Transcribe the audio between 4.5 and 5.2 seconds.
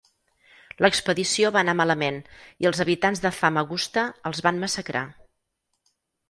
massacrar.